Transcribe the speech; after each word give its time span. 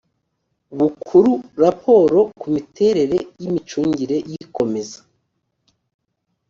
bukuru 0.79 1.31
raporo 1.63 2.19
ku 2.39 2.47
miterere 2.55 3.17
y 3.41 3.43
imicungire 3.47 4.17
y 4.29 4.33
ikomeza 4.43 4.99